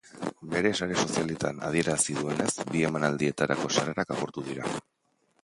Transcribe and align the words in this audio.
Bere 0.51 0.69
sare 0.77 0.95
sozialetan 1.03 1.61
adierazi 1.67 2.15
duenez, 2.21 2.49
bi 2.73 2.83
emanaldietarako 2.91 3.71
sarrerak 3.77 4.17
agortu 4.19 4.47
dira. 4.51 4.75